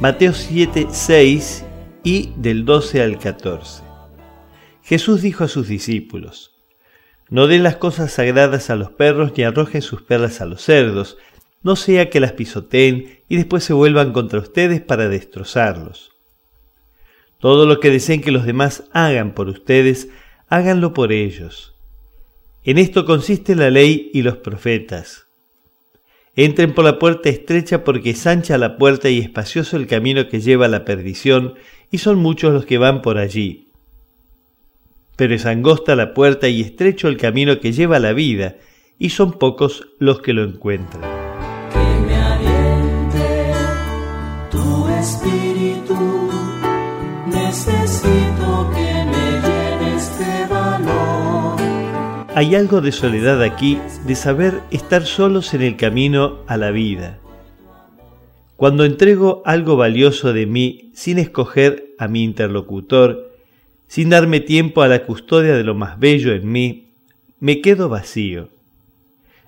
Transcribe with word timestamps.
Mateo 0.00 0.32
7, 0.34 0.88
6 0.90 1.64
y 2.02 2.32
del 2.36 2.64
12 2.64 3.00
al 3.00 3.18
14. 3.18 3.84
Jesús 4.82 5.22
dijo 5.22 5.44
a 5.44 5.48
sus 5.48 5.68
discípulos, 5.68 6.52
No 7.30 7.46
den 7.46 7.62
las 7.62 7.76
cosas 7.76 8.12
sagradas 8.12 8.70
a 8.70 8.76
los 8.76 8.90
perros 8.90 9.32
ni 9.36 9.44
arrojen 9.44 9.82
sus 9.82 10.02
perlas 10.02 10.40
a 10.40 10.46
los 10.46 10.62
cerdos, 10.62 11.16
no 11.62 11.76
sea 11.76 12.10
que 12.10 12.18
las 12.18 12.32
pisoteen 12.32 13.20
y 13.28 13.36
después 13.36 13.62
se 13.62 13.72
vuelvan 13.72 14.12
contra 14.12 14.40
ustedes 14.40 14.80
para 14.80 15.08
destrozarlos. 15.08 16.10
Todo 17.38 17.64
lo 17.64 17.78
que 17.78 17.90
deseen 17.90 18.20
que 18.20 18.32
los 18.32 18.46
demás 18.46 18.84
hagan 18.92 19.32
por 19.32 19.48
ustedes, 19.48 20.08
háganlo 20.48 20.92
por 20.92 21.12
ellos. 21.12 21.76
En 22.64 22.78
esto 22.78 23.06
consiste 23.06 23.54
la 23.54 23.70
ley 23.70 24.10
y 24.12 24.22
los 24.22 24.38
profetas. 24.38 25.23
Entren 26.36 26.74
por 26.74 26.84
la 26.84 26.98
puerta 26.98 27.28
estrecha 27.28 27.84
porque 27.84 28.10
es 28.10 28.26
ancha 28.26 28.58
la 28.58 28.76
puerta 28.76 29.08
y 29.08 29.20
espacioso 29.20 29.76
el 29.76 29.86
camino 29.86 30.28
que 30.28 30.40
lleva 30.40 30.66
a 30.66 30.68
la 30.68 30.84
perdición, 30.84 31.54
y 31.92 31.98
son 31.98 32.18
muchos 32.18 32.52
los 32.52 32.66
que 32.66 32.78
van 32.78 33.02
por 33.02 33.18
allí. 33.18 33.68
Pero 35.16 35.32
es 35.34 35.46
angosta 35.46 35.94
la 35.94 36.12
puerta 36.12 36.48
y 36.48 36.60
estrecho 36.60 37.06
el 37.06 37.18
camino 37.18 37.60
que 37.60 37.72
lleva 37.72 37.96
a 37.96 38.00
la 38.00 38.12
vida, 38.12 38.56
y 38.98 39.10
son 39.10 39.38
pocos 39.38 39.86
los 40.00 40.20
que 40.22 40.32
lo 40.32 40.42
encuentran. 40.42 41.02
Hay 52.36 52.56
algo 52.56 52.80
de 52.80 52.90
soledad 52.90 53.40
aquí, 53.44 53.78
de 54.08 54.16
saber 54.16 54.60
estar 54.72 55.06
solos 55.06 55.54
en 55.54 55.62
el 55.62 55.76
camino 55.76 56.40
a 56.48 56.56
la 56.56 56.72
vida. 56.72 57.20
Cuando 58.56 58.84
entrego 58.84 59.40
algo 59.44 59.76
valioso 59.76 60.32
de 60.32 60.44
mí 60.44 60.90
sin 60.94 61.20
escoger 61.20 61.94
a 61.96 62.08
mi 62.08 62.24
interlocutor, 62.24 63.30
sin 63.86 64.10
darme 64.10 64.40
tiempo 64.40 64.82
a 64.82 64.88
la 64.88 65.04
custodia 65.04 65.54
de 65.54 65.62
lo 65.62 65.76
más 65.76 66.00
bello 66.00 66.32
en 66.32 66.50
mí, 66.50 66.88
me 67.38 67.60
quedo 67.60 67.88
vacío. 67.88 68.48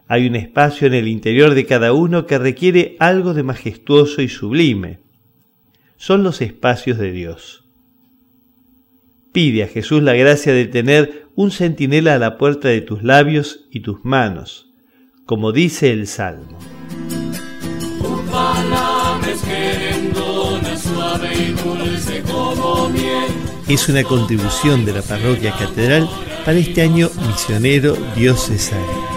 Hay 0.07 0.29
un 0.29 0.37
espacio 0.37 0.87
en 0.87 0.95
el 0.95 1.09
interior 1.09 1.55
de 1.55 1.67
cada 1.67 1.93
uno 1.93 2.25
que 2.27 2.39
requiere 2.39 2.95
algo 3.01 3.35
de 3.35 3.43
majestuoso 3.43 4.23
y 4.23 4.29
sublime. 4.29 5.01
Son 5.97 6.23
los 6.23 6.41
espacios 6.41 6.99
de 6.99 7.11
Dios. 7.11 7.65
Pide 9.33 9.65
a 9.65 9.69
Jesús 9.69 10.05
la 10.05 10.15
gracia 10.15 10.53
de 10.53 10.67
tener 10.67 11.26
un 11.37 11.51
centinela 11.51 12.15
a 12.15 12.19
la 12.19 12.39
puerta 12.39 12.69
de 12.69 12.81
tus 12.81 13.03
labios 13.03 13.67
y 13.71 13.81
tus 13.81 14.05
manos, 14.05 14.71
como 15.27 15.53
dice 15.53 15.93
el 15.93 16.07
Salmo. 16.07 16.59
Es 23.69 23.89
una 23.89 24.03
contribución 24.05 24.87
de 24.87 24.93
la 24.93 25.03
parroquia 25.03 25.53
catedral 25.53 26.09
para 26.45 26.59
este 26.59 26.81
año 26.81 27.11
misionero 27.27 27.97
diocesano. 28.17 29.16